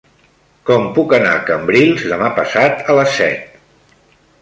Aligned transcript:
Com 0.69 0.87
puc 0.95 1.13
anar 1.17 1.35
a 1.41 1.45
Cambrils 1.51 2.03
demà 2.15 2.33
passat 2.41 2.85
a 2.95 3.01
les 3.01 3.17
set? 3.23 3.65